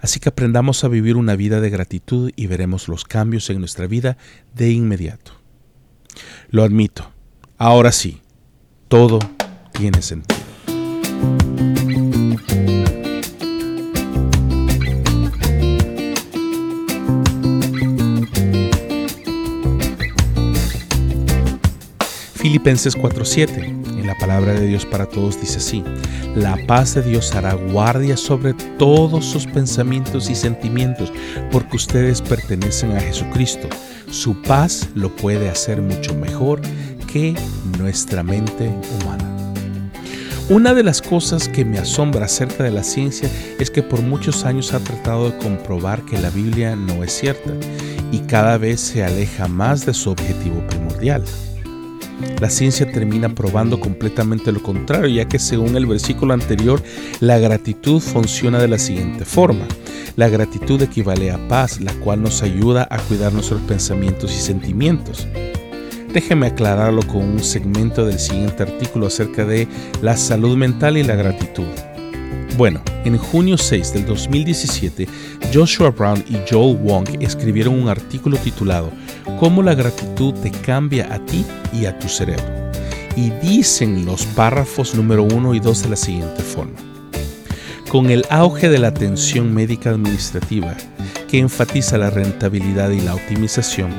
Así 0.00 0.20
que 0.20 0.28
aprendamos 0.28 0.84
a 0.84 0.88
vivir 0.88 1.16
una 1.16 1.36
vida 1.36 1.60
de 1.60 1.70
gratitud 1.70 2.32
y 2.36 2.46
veremos 2.46 2.88
los 2.88 3.04
cambios 3.04 3.50
en 3.50 3.60
nuestra 3.60 3.86
vida 3.86 4.16
de 4.54 4.70
inmediato. 4.70 5.32
Lo 6.50 6.62
admito, 6.62 7.12
ahora 7.58 7.92
sí, 7.92 8.20
todo 8.88 9.18
tiene 9.72 10.02
sentido. 10.02 10.36
Filipenses 22.34 22.96
4:7 22.96 23.85
la 24.06 24.14
palabra 24.14 24.52
de 24.52 24.66
Dios 24.66 24.86
para 24.86 25.06
todos 25.06 25.40
dice 25.40 25.58
así, 25.58 25.84
la 26.34 26.56
paz 26.66 26.94
de 26.94 27.02
Dios 27.02 27.34
hará 27.34 27.54
guardia 27.54 28.16
sobre 28.16 28.54
todos 28.78 29.24
sus 29.24 29.46
pensamientos 29.46 30.30
y 30.30 30.34
sentimientos, 30.34 31.12
porque 31.50 31.76
ustedes 31.76 32.22
pertenecen 32.22 32.96
a 32.96 33.00
Jesucristo. 33.00 33.68
Su 34.10 34.40
paz 34.42 34.88
lo 34.94 35.14
puede 35.14 35.48
hacer 35.48 35.82
mucho 35.82 36.14
mejor 36.14 36.60
que 37.12 37.34
nuestra 37.78 38.22
mente 38.22 38.72
humana. 39.00 39.36
Una 40.48 40.74
de 40.74 40.84
las 40.84 41.02
cosas 41.02 41.48
que 41.48 41.64
me 41.64 41.78
asombra 41.78 42.26
acerca 42.26 42.62
de 42.62 42.70
la 42.70 42.84
ciencia 42.84 43.28
es 43.58 43.68
que 43.68 43.82
por 43.82 44.00
muchos 44.00 44.44
años 44.44 44.72
ha 44.74 44.78
tratado 44.78 45.30
de 45.30 45.38
comprobar 45.38 46.04
que 46.04 46.18
la 46.18 46.30
Biblia 46.30 46.76
no 46.76 47.02
es 47.02 47.12
cierta 47.12 47.50
y 48.12 48.20
cada 48.20 48.56
vez 48.56 48.80
se 48.80 49.02
aleja 49.02 49.48
más 49.48 49.84
de 49.84 49.92
su 49.92 50.10
objetivo 50.10 50.64
primordial. 50.68 51.24
La 52.40 52.50
ciencia 52.50 52.90
termina 52.90 53.28
probando 53.34 53.78
completamente 53.78 54.52
lo 54.52 54.62
contrario, 54.62 55.08
ya 55.08 55.28
que 55.28 55.38
según 55.38 55.76
el 55.76 55.86
versículo 55.86 56.34
anterior, 56.34 56.82
la 57.20 57.38
gratitud 57.38 58.00
funciona 58.00 58.58
de 58.58 58.68
la 58.68 58.78
siguiente 58.78 59.24
forma. 59.24 59.66
La 60.16 60.28
gratitud 60.28 60.80
equivale 60.80 61.30
a 61.30 61.48
paz, 61.48 61.80
la 61.80 61.92
cual 61.94 62.22
nos 62.22 62.42
ayuda 62.42 62.88
a 62.90 62.98
cuidar 62.98 63.32
nuestros 63.32 63.60
pensamientos 63.62 64.32
y 64.32 64.40
sentimientos. 64.40 65.26
Déjeme 66.12 66.46
aclararlo 66.46 67.02
con 67.06 67.22
un 67.22 67.42
segmento 67.42 68.06
del 68.06 68.18
siguiente 68.18 68.62
artículo 68.62 69.08
acerca 69.08 69.44
de 69.44 69.68
la 70.00 70.16
salud 70.16 70.56
mental 70.56 70.96
y 70.96 71.02
la 71.02 71.16
gratitud. 71.16 71.66
Bueno, 72.54 72.80
en 73.04 73.18
junio 73.18 73.58
6 73.58 73.92
del 73.92 74.06
2017, 74.06 75.06
Joshua 75.52 75.90
Brown 75.90 76.24
y 76.26 76.38
Joel 76.50 76.78
Wong 76.78 77.06
escribieron 77.20 77.74
un 77.74 77.88
artículo 77.88 78.38
titulado 78.38 78.90
Cómo 79.38 79.62
la 79.62 79.74
gratitud 79.74 80.32
te 80.34 80.50
cambia 80.50 81.12
a 81.12 81.18
ti 81.26 81.44
y 81.72 81.84
a 81.84 81.98
tu 81.98 82.08
cerebro. 82.08 82.44
Y 83.14 83.30
dicen 83.42 84.06
los 84.06 84.24
párrafos 84.24 84.94
número 84.94 85.24
1 85.24 85.54
y 85.54 85.60
2 85.60 85.82
de 85.82 85.88
la 85.90 85.96
siguiente 85.96 86.42
forma. 86.42 86.78
Con 87.90 88.10
el 88.10 88.24
auge 88.30 88.70
de 88.70 88.78
la 88.78 88.88
atención 88.88 89.52
médica 89.52 89.90
administrativa, 89.90 90.74
que 91.28 91.38
enfatiza 91.38 91.98
la 91.98 92.08
rentabilidad 92.08 92.90
y 92.90 93.00
la 93.00 93.14
optimización, 93.14 93.90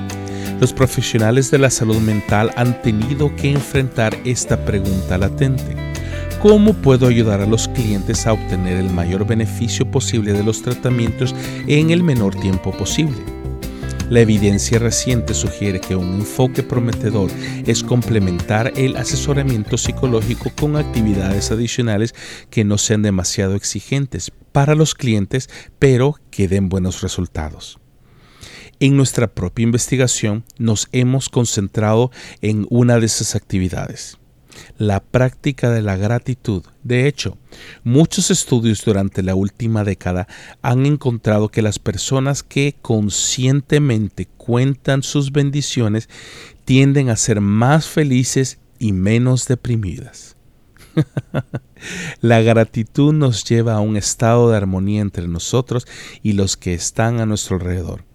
los 0.59 0.73
profesionales 0.73 1.51
de 1.51 1.59
la 1.59 1.69
salud 1.69 1.97
mental 1.97 2.51
han 2.55 2.81
tenido 2.81 3.35
que 3.35 3.51
enfrentar 3.51 4.17
esta 4.25 4.65
pregunta 4.65 5.19
latente 5.19 5.87
¿Cómo 6.41 6.75
puedo 6.75 7.07
ayudar 7.07 7.41
a 7.41 7.47
los 7.47 7.67
clientes 7.67 8.27
a 8.27 8.33
obtener 8.33 8.77
el 8.77 8.91
mayor 8.91 9.25
beneficio 9.25 9.89
posible 9.89 10.33
de 10.33 10.43
los 10.43 10.61
tratamientos 10.61 11.33
en 11.65 11.89
el 11.89 12.03
menor 12.03 12.35
tiempo 12.39 12.71
posible? 12.77 13.17
La 14.11 14.19
evidencia 14.19 14.77
reciente 14.77 15.33
sugiere 15.33 15.81
que 15.81 15.95
un 15.95 16.13
enfoque 16.13 16.61
prometedor 16.61 17.31
es 17.65 17.83
complementar 17.83 18.71
el 18.75 18.97
asesoramiento 18.97 19.79
psicológico 19.79 20.51
con 20.55 20.75
actividades 20.75 21.49
adicionales 21.49 22.13
que 22.51 22.63
no 22.63 22.77
sean 22.77 23.01
demasiado 23.01 23.55
exigentes 23.55 24.31
para 24.51 24.75
los 24.75 24.93
clientes, 24.93 25.49
pero 25.79 26.19
que 26.29 26.47
den 26.47 26.69
buenos 26.69 27.01
resultados. 27.01 27.79
En 28.79 28.95
nuestra 28.95 29.27
propia 29.27 29.63
investigación 29.63 30.45
nos 30.59 30.87
hemos 30.91 31.29
concentrado 31.29 32.11
en 32.43 32.67
una 32.69 32.99
de 32.99 33.07
esas 33.07 33.35
actividades 33.35 34.19
la 34.77 34.99
práctica 34.99 35.69
de 35.71 35.81
la 35.81 35.97
gratitud. 35.97 36.63
De 36.83 37.07
hecho, 37.07 37.37
muchos 37.83 38.31
estudios 38.31 38.83
durante 38.83 39.23
la 39.23 39.35
última 39.35 39.83
década 39.83 40.27
han 40.61 40.85
encontrado 40.85 41.49
que 41.49 41.61
las 41.61 41.79
personas 41.79 42.43
que 42.43 42.75
conscientemente 42.81 44.27
cuentan 44.37 45.03
sus 45.03 45.31
bendiciones 45.31 46.09
tienden 46.65 47.09
a 47.09 47.15
ser 47.15 47.41
más 47.41 47.87
felices 47.87 48.59
y 48.79 48.93
menos 48.93 49.47
deprimidas. 49.47 50.35
la 52.21 52.41
gratitud 52.41 53.13
nos 53.13 53.43
lleva 53.43 53.75
a 53.75 53.79
un 53.79 53.97
estado 53.97 54.49
de 54.49 54.57
armonía 54.57 55.01
entre 55.01 55.27
nosotros 55.27 55.87
y 56.23 56.33
los 56.33 56.57
que 56.57 56.73
están 56.73 57.19
a 57.19 57.25
nuestro 57.25 57.57
alrededor 57.57 58.07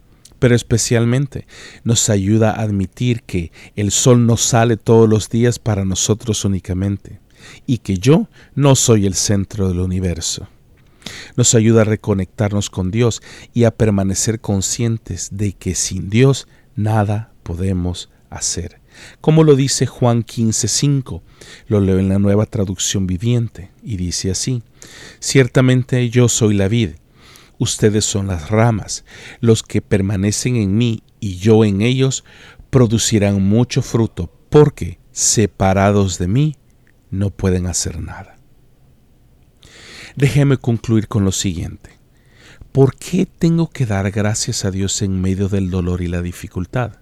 pero 0.43 0.57
especialmente 0.57 1.47
nos 1.85 2.11
ayuda 2.11 2.51
a 2.51 2.63
admitir 2.63 3.23
que 3.23 3.53
el 3.77 3.93
sol 3.93 4.27
no 4.27 4.37
sale 4.37 4.77
todos 4.77 5.09
los 5.09 5.29
días 5.29 5.61
para 5.61 5.85
nosotros 5.85 6.45
únicamente 6.45 7.21
y 7.65 7.79
que 7.79 7.99
yo 7.99 8.27
no 8.57 8.75
soy 8.75 9.07
el 9.07 9.15
centro 9.15 9.69
del 9.69 9.79
universo. 9.79 10.49
Nos 11.37 11.55
ayuda 11.55 11.83
a 11.83 11.85
reconectarnos 11.85 12.71
con 12.71 12.91
Dios 12.91 13.23
y 13.55 13.63
a 13.63 13.71
permanecer 13.71 14.41
conscientes 14.41 15.29
de 15.31 15.53
que 15.53 15.77
sin 15.77 16.11
Dios 16.11 16.49
nada 16.75 17.33
podemos 17.45 18.11
hacer. 18.29 18.81
Como 19.21 19.45
lo 19.45 19.55
dice 19.55 19.87
Juan 19.87 20.25
15:5, 20.25 21.23
lo 21.69 21.81
leo 21.81 22.01
en 22.01 22.09
la 22.09 22.19
nueva 22.19 22.47
traducción 22.47 23.07
viviente 23.07 23.71
y 23.81 23.97
dice 23.97 24.33
así, 24.33 24.65
Ciertamente 25.21 26.11
yo 26.11 26.29
soy 26.29 26.55
la 26.55 26.67
vid 26.67 26.91
Ustedes 27.63 28.05
son 28.05 28.27
las 28.27 28.51
ramas. 28.51 29.05
Los 29.39 29.63
que 29.63 29.81
permanecen 29.81 30.57
en 30.57 30.77
mí 30.77 31.05
y 31.21 31.37
yo 31.37 31.65
en 31.65 31.81
ellos 31.81 32.25
producirán 32.71 33.41
mucho 33.41 33.83
fruto, 33.83 34.33
porque 34.51 34.99
separados 35.13 36.19
de 36.19 36.27
mí, 36.27 36.57
no 37.13 37.31
pueden 37.31 37.69
hacer 37.69 38.01
nada. 38.01 38.37
Déjeme 40.17 40.57
concluir 40.57 41.07
con 41.07 41.25
lo 41.25 41.31
siguiente. 41.31 42.01
¿Por 42.73 42.97
qué 42.97 43.27
tengo 43.27 43.71
que 43.71 43.87
dar 43.87 44.11
gracias 44.11 44.65
a 44.65 44.73
Dios 44.73 45.01
en 45.01 45.21
medio 45.21 45.49
del 45.49 45.71
dolor 45.71 46.03
y 46.03 46.09
la 46.09 46.21
dificultad? 46.21 46.95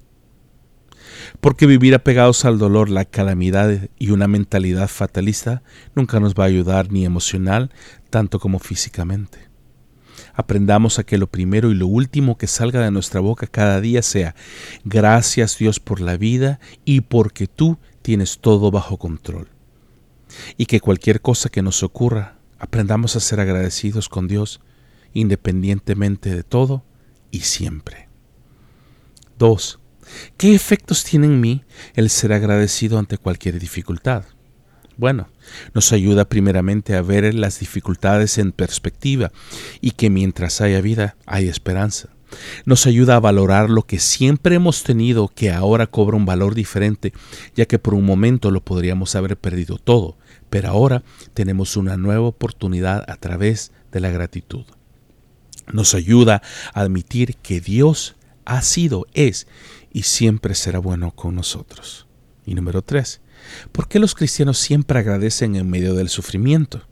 Porque 1.41 1.65
vivir 1.65 1.95
apegados 1.95 2.45
al 2.45 2.59
dolor, 2.59 2.91
la 2.91 3.07
calamidad 3.07 3.89
y 3.99 4.11
una 4.11 4.29
mentalidad 4.29 4.89
fatalista 4.89 5.63
nunca 5.95 6.21
nos 6.21 6.35
va 6.35 6.45
a 6.45 6.49
ayudar 6.49 6.93
ni 6.93 7.07
emocional, 7.07 7.73
tanto 8.11 8.39
como 8.39 8.59
físicamente. 8.59 9.50
Aprendamos 10.41 10.99
a 10.99 11.05
que 11.05 11.19
lo 11.19 11.27
primero 11.27 11.71
y 11.71 11.75
lo 11.75 11.87
último 11.87 12.39
que 12.39 12.47
salga 12.47 12.81
de 12.81 12.91
nuestra 12.91 13.21
boca 13.21 13.47
cada 13.47 13.79
día 13.83 14.01
sea 14.01 14.35
gracias 14.85 15.59
Dios 15.59 15.81
por 15.81 16.01
la 16.01 16.17
vida 16.17 16.61
y 16.87 17.03
porque 17.03 17.47
tú 17.47 17.77
tienes 18.01 18.39
todo 18.39 18.71
bajo 18.71 18.97
control. 18.97 19.49
Y 20.57 20.65
que 20.65 20.81
cualquier 20.81 21.21
cosa 21.21 21.51
que 21.51 21.61
nos 21.61 21.83
ocurra, 21.83 22.39
aprendamos 22.59 23.17
a 23.17 23.21
ser 23.21 23.39
agradecidos 23.39 24.09
con 24.09 24.29
Dios 24.29 24.63
independientemente 25.13 26.35
de 26.35 26.43
todo 26.43 26.87
y 27.31 27.41
siempre. 27.41 28.09
2. 29.39 29.79
¿Qué 30.39 30.55
efectos 30.55 31.05
tiene 31.05 31.27
en 31.27 31.39
mí 31.39 31.65
el 31.93 32.09
ser 32.09 32.33
agradecido 32.33 32.99
ante 32.99 33.19
cualquier 33.19 33.59
dificultad? 33.59 34.25
Bueno, 35.01 35.29
nos 35.73 35.93
ayuda 35.93 36.27
primeramente 36.27 36.95
a 36.95 37.01
ver 37.01 37.33
las 37.33 37.59
dificultades 37.59 38.37
en 38.37 38.53
perspectiva 38.53 39.33
y 39.81 39.93
que 39.93 40.11
mientras 40.11 40.61
haya 40.61 40.83
vida 40.83 41.17
hay 41.25 41.49
esperanza. 41.49 42.11
Nos 42.67 42.87
ayuda 42.87 43.17
a 43.17 43.21
valorar 43.21 43.71
lo 43.71 43.83
que 43.83 43.99
siempre 43.99 44.57
hemos 44.57 44.85
tenido 44.85 45.29
que 45.29 45.51
ahora 45.51 45.87
cobra 45.87 46.19
un 46.19 46.27
valor 46.27 46.55
diferente, 46.55 47.15
ya 47.57 47.65
que 47.65 47.79
por 47.79 47.95
un 47.95 48.05
momento 48.05 48.51
lo 48.51 48.61
podríamos 48.61 49.17
haber 49.17 49.39
perdido 49.39 49.79
todo, 49.79 50.19
pero 50.51 50.69
ahora 50.69 51.03
tenemos 51.33 51.79
una 51.79 51.97
nueva 51.97 52.27
oportunidad 52.27 53.09
a 53.11 53.17
través 53.17 53.73
de 53.91 54.01
la 54.01 54.11
gratitud 54.11 54.67
nos 55.73 55.95
ayuda 55.95 56.43
a 56.75 56.81
admitir 56.81 57.37
que 57.37 57.61
Dios 57.61 58.17
ha 58.45 58.61
sido, 58.61 59.07
es 59.15 59.47
y 59.93 60.03
siempre 60.03 60.55
será 60.55 60.79
bueno 60.79 61.13
con 61.13 61.35
nosotros. 61.35 62.07
Y 62.47 62.55
número 62.55 62.83
tres, 62.83 63.21
¿por 63.73 63.89
qué 63.89 63.99
los 63.99 64.15
cristianos 64.15 64.59
siempre 64.59 64.99
agradecen 64.99 65.57
en 65.57 65.69
medio 65.69 65.95
del 65.95 66.09
sufrimiento? 66.09 66.87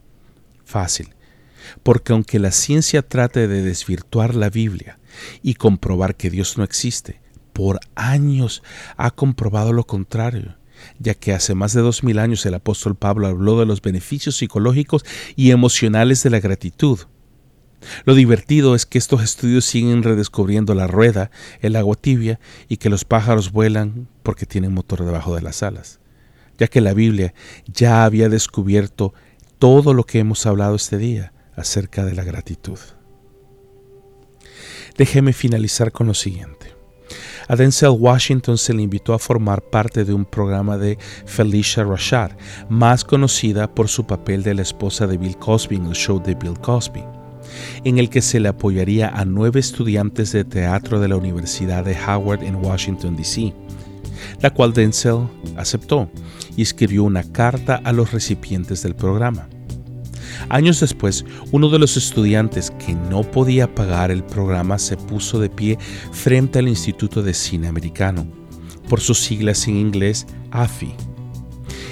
Fácil, 0.64 1.14
porque 1.82 2.12
aunque 2.12 2.38
la 2.38 2.50
ciencia 2.50 3.02
trate 3.02 3.48
de 3.48 3.62
desvirtuar 3.62 4.34
la 4.34 4.50
Biblia 4.50 4.98
y 5.42 5.54
comprobar 5.54 6.16
que 6.16 6.30
Dios 6.30 6.58
no 6.58 6.64
existe, 6.64 7.20
por 7.52 7.80
años 7.94 8.62
ha 8.96 9.10
comprobado 9.10 9.72
lo 9.72 9.84
contrario, 9.86 10.56
ya 10.98 11.14
que 11.14 11.32
hace 11.32 11.54
más 11.54 11.72
de 11.72 11.80
dos 11.80 12.04
mil 12.04 12.18
años 12.18 12.46
el 12.46 12.54
apóstol 12.54 12.94
Pablo 12.94 13.26
habló 13.26 13.58
de 13.58 13.66
los 13.66 13.82
beneficios 13.82 14.36
psicológicos 14.36 15.04
y 15.34 15.50
emocionales 15.50 16.22
de 16.22 16.30
la 16.30 16.40
gratitud 16.40 17.00
lo 18.04 18.14
divertido 18.14 18.74
es 18.74 18.86
que 18.86 18.98
estos 18.98 19.22
estudios 19.22 19.64
siguen 19.64 20.02
redescubriendo 20.02 20.74
la 20.74 20.86
rueda, 20.86 21.30
el 21.60 21.76
agua 21.76 21.96
tibia 21.96 22.40
y 22.68 22.78
que 22.78 22.90
los 22.90 23.04
pájaros 23.04 23.52
vuelan 23.52 24.08
porque 24.22 24.46
tienen 24.46 24.74
motor 24.74 25.04
debajo 25.04 25.34
de 25.34 25.42
las 25.42 25.62
alas, 25.62 26.00
ya 26.58 26.66
que 26.66 26.80
la 26.80 26.94
Biblia 26.94 27.34
ya 27.66 28.04
había 28.04 28.28
descubierto 28.28 29.14
todo 29.58 29.94
lo 29.94 30.04
que 30.04 30.18
hemos 30.18 30.46
hablado 30.46 30.74
este 30.76 30.98
día 30.98 31.32
acerca 31.56 32.04
de 32.04 32.14
la 32.14 32.24
gratitud. 32.24 32.78
Déjeme 34.96 35.32
finalizar 35.32 35.92
con 35.92 36.08
lo 36.08 36.14
siguiente. 36.14 36.74
A 37.46 37.56
Denzel 37.56 37.96
Washington 37.98 38.58
se 38.58 38.74
le 38.74 38.82
invitó 38.82 39.14
a 39.14 39.18
formar 39.18 39.62
parte 39.62 40.04
de 40.04 40.12
un 40.12 40.26
programa 40.26 40.76
de 40.76 40.98
Felicia 41.24 41.82
Rashad, 41.82 42.32
más 42.68 43.04
conocida 43.04 43.74
por 43.74 43.88
su 43.88 44.06
papel 44.06 44.42
de 44.42 44.54
la 44.54 44.62
esposa 44.62 45.06
de 45.06 45.16
Bill 45.16 45.38
Cosby 45.38 45.76
en 45.76 45.86
el 45.86 45.94
show 45.94 46.22
de 46.22 46.34
Bill 46.34 46.58
Cosby 46.58 47.04
en 47.84 47.98
el 47.98 48.10
que 48.10 48.22
se 48.22 48.40
le 48.40 48.48
apoyaría 48.48 49.08
a 49.08 49.24
nueve 49.24 49.60
estudiantes 49.60 50.32
de 50.32 50.44
teatro 50.44 51.00
de 51.00 51.08
la 51.08 51.16
Universidad 51.16 51.84
de 51.84 51.96
Howard 51.96 52.42
en 52.42 52.56
Washington, 52.56 53.16
D.C., 53.16 53.54
la 54.40 54.50
cual 54.50 54.72
Denzel 54.72 55.28
aceptó 55.56 56.10
y 56.56 56.62
escribió 56.62 57.04
una 57.04 57.22
carta 57.22 57.80
a 57.84 57.92
los 57.92 58.12
recipientes 58.12 58.82
del 58.82 58.94
programa. 58.94 59.48
Años 60.48 60.80
después, 60.80 61.24
uno 61.52 61.68
de 61.68 61.78
los 61.78 61.96
estudiantes 61.96 62.70
que 62.84 62.94
no 62.94 63.22
podía 63.22 63.74
pagar 63.74 64.10
el 64.10 64.24
programa 64.24 64.78
se 64.78 64.96
puso 64.96 65.40
de 65.40 65.50
pie 65.50 65.78
frente 66.12 66.58
al 66.58 66.68
Instituto 66.68 67.22
de 67.22 67.34
Cine 67.34 67.68
Americano, 67.68 68.26
por 68.88 69.00
sus 69.00 69.18
siglas 69.18 69.66
en 69.68 69.76
inglés 69.76 70.26
AFI, 70.50 70.94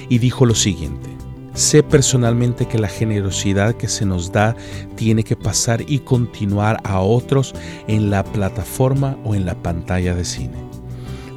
y 0.09 0.17
dijo 0.19 0.45
lo 0.45 0.55
siguiente, 0.55 1.17
Sé 1.57 1.81
personalmente 1.81 2.67
que 2.67 2.77
la 2.77 2.87
generosidad 2.87 3.73
que 3.73 3.87
se 3.87 4.05
nos 4.05 4.31
da 4.31 4.55
tiene 4.95 5.23
que 5.23 5.35
pasar 5.35 5.83
y 5.87 5.97
continuar 5.97 6.79
a 6.83 6.99
otros 6.99 7.55
en 7.87 8.11
la 8.11 8.23
plataforma 8.23 9.17
o 9.25 9.33
en 9.33 9.47
la 9.47 9.55
pantalla 9.63 10.13
de 10.13 10.23
cine. 10.23 10.66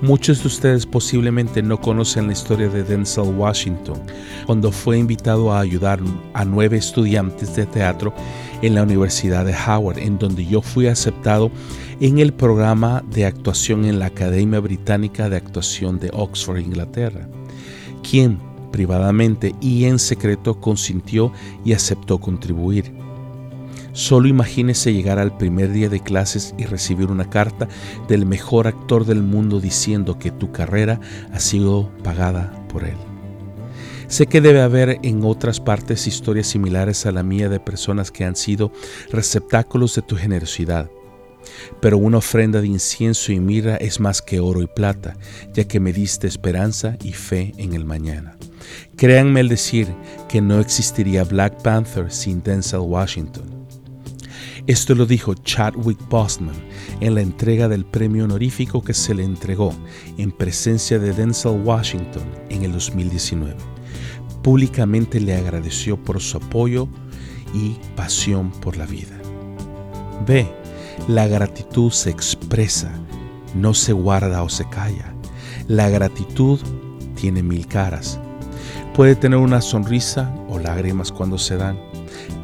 Muchos 0.02 0.40
de 0.40 0.48
ustedes 0.48 0.86
posiblemente 0.86 1.62
no 1.62 1.80
conocen 1.80 2.26
la 2.26 2.32
historia 2.32 2.68
de 2.68 2.82
Denzel 2.82 3.34
Washington, 3.36 4.00
cuando 4.46 4.72
fue 4.72 4.98
invitado 4.98 5.52
a 5.52 5.60
ayudar 5.60 6.00
a 6.32 6.44
nueve 6.44 6.78
estudiantes 6.78 7.54
de 7.54 7.66
teatro 7.66 8.14
en 8.62 8.74
la 8.74 8.82
Universidad 8.82 9.44
de 9.44 9.54
Howard, 9.54 9.98
en 9.98 10.18
donde 10.18 10.46
yo 10.46 10.62
fui 10.62 10.86
aceptado 10.86 11.50
en 12.00 12.18
el 12.18 12.32
programa 12.32 13.04
de 13.10 13.26
actuación 13.26 13.84
en 13.84 13.98
la 13.98 14.06
Academia 14.06 14.60
Británica 14.60 15.28
de 15.28 15.36
Actuación 15.36 15.98
de 15.98 16.10
Oxford, 16.14 16.58
Inglaterra. 16.58 17.28
¿Quién 18.02 18.38
privadamente 18.70 19.54
y 19.60 19.84
en 19.84 19.98
secreto 19.98 20.60
consintió 20.60 21.32
y 21.64 21.72
aceptó 21.72 22.18
contribuir. 22.18 22.99
Solo 23.92 24.29
imagínese 24.29 24.92
llegar 24.92 25.18
al 25.18 25.37
primer 25.37 25.72
día 25.72 25.88
de 25.88 26.00
clases 26.00 26.55
y 26.59 26.64
recibir 26.64 27.11
una 27.11 27.29
carta 27.29 27.68
del 28.09 28.26
mejor 28.26 28.66
actor 28.66 29.05
del 29.05 29.22
mundo 29.22 29.61
diciendo 29.61 30.18
que 30.18 30.31
tu 30.31 30.53
carrera 30.53 31.00
ha 31.33 31.40
sido 31.40 31.90
pagada 32.03 32.53
por 32.68 32.85
él. 32.85 32.96
Sé 34.07 34.26
que 34.26 34.40
debe 34.40 34.61
haber 34.61 34.98
en 35.03 35.24
otras 35.24 35.61
partes 35.61 36.07
historias 36.07 36.48
similares 36.48 37.07
a 37.07 37.12
la 37.12 37.22
mía 37.22 37.48
de 37.48 37.61
personas 37.61 38.11
que 38.11 38.24
han 38.24 38.35
sido 38.35 38.72
receptáculos 39.12 39.94
de 39.94 40.03
tu 40.03 40.16
generosidad 40.16 40.90
pero 41.81 41.98
una 41.98 42.18
ofrenda 42.18 42.61
de 42.61 42.66
incienso 42.66 43.33
y 43.33 43.40
mirra 43.40 43.76
es 43.76 44.00
más 44.00 44.22
que 44.22 44.40
oro 44.40 44.62
y 44.62 44.66
plata, 44.66 45.16
ya 45.53 45.64
que 45.64 45.81
me 45.81 45.92
diste 45.92 46.26
esperanza 46.26 46.96
y 47.03 47.12
fe 47.12 47.53
en 47.57 47.74
el 47.74 47.85
mañana. 47.85 48.37
Créanme 48.96 49.40
el 49.40 49.48
decir 49.48 49.88
que 50.29 50.40
no 50.40 50.61
existiría 50.61 51.24
Black 51.24 51.62
Panther 51.62 52.12
sin 52.12 52.42
Denzel 52.42 52.81
Washington. 52.81 53.59
Esto 54.70 54.94
lo 54.94 55.04
dijo 55.04 55.35
Chadwick 55.35 55.98
Boseman 56.09 56.54
en 57.00 57.16
la 57.16 57.22
entrega 57.22 57.66
del 57.66 57.85
premio 57.85 58.22
honorífico 58.22 58.85
que 58.85 58.94
se 58.94 59.16
le 59.16 59.24
entregó 59.24 59.74
en 60.16 60.30
presencia 60.30 61.00
de 61.00 61.12
Denzel 61.12 61.61
Washington 61.64 62.22
en 62.50 62.62
el 62.62 62.70
2019. 62.70 63.56
Públicamente 64.44 65.18
le 65.18 65.35
agradeció 65.35 65.96
por 65.96 66.20
su 66.20 66.37
apoyo 66.37 66.87
y 67.52 67.78
pasión 67.96 68.52
por 68.52 68.76
la 68.76 68.87
vida. 68.87 69.20
B 70.24 70.46
la 71.09 71.26
gratitud 71.26 71.90
se 71.90 72.11
expresa, 72.11 72.92
no 73.56 73.74
se 73.74 73.92
guarda 73.92 74.44
o 74.44 74.48
se 74.48 74.68
calla. 74.68 75.12
La 75.66 75.88
gratitud 75.88 76.61
tiene 77.16 77.42
mil 77.42 77.66
caras. 77.66 78.20
Puede 78.94 79.16
tener 79.16 79.40
una 79.40 79.62
sonrisa 79.62 80.33
o 80.48 80.61
lágrimas 80.61 81.11
cuando 81.11 81.38
se 81.38 81.56
dan, 81.56 81.89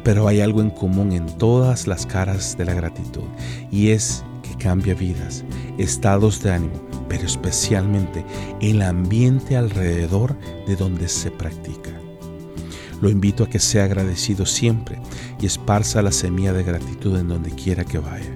pero 0.07 0.29
hay 0.29 0.39
algo 0.39 0.61
en 0.61 0.69
común 0.69 1.11
en 1.11 1.25
todas 1.25 1.85
las 1.85 2.05
caras 2.05 2.57
de 2.57 2.63
la 2.63 2.73
gratitud 2.73 3.25
y 3.69 3.89
es 3.89 4.23
que 4.41 4.55
cambia 4.55 4.93
vidas, 4.93 5.43
estados 5.77 6.41
de 6.41 6.53
ánimo, 6.53 6.81
pero 7.09 7.25
especialmente 7.25 8.23
el 8.61 8.83
ambiente 8.83 9.57
alrededor 9.57 10.37
de 10.65 10.77
donde 10.77 11.09
se 11.09 11.29
practica. 11.29 11.91
Lo 13.01 13.09
invito 13.09 13.43
a 13.43 13.49
que 13.49 13.59
sea 13.59 13.83
agradecido 13.83 14.45
siempre 14.45 14.97
y 15.41 15.45
esparza 15.45 16.01
la 16.01 16.13
semilla 16.13 16.53
de 16.53 16.63
gratitud 16.63 17.19
en 17.19 17.27
donde 17.27 17.51
quiera 17.51 17.83
que 17.83 17.99
vaya. 17.99 18.33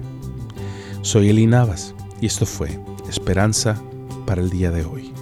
Soy 1.00 1.30
Eli 1.30 1.46
Navas 1.46 1.94
y 2.20 2.26
esto 2.26 2.44
fue 2.44 2.78
Esperanza 3.08 3.80
para 4.26 4.42
el 4.42 4.50
día 4.50 4.70
de 4.72 4.84
hoy. 4.84 5.21